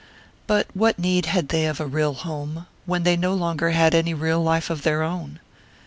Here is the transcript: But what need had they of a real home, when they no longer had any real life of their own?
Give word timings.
But 0.47 0.65
what 0.73 0.97
need 0.97 1.27
had 1.27 1.49
they 1.49 1.67
of 1.67 1.79
a 1.79 1.85
real 1.85 2.15
home, 2.15 2.65
when 2.87 3.03
they 3.03 3.15
no 3.15 3.35
longer 3.35 3.69
had 3.69 3.93
any 3.93 4.15
real 4.15 4.41
life 4.41 4.71
of 4.71 4.81
their 4.81 5.03
own? 5.03 5.39